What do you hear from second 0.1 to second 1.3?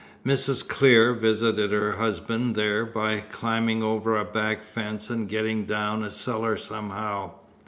Mrs. Clear